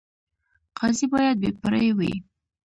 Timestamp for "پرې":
1.61-1.89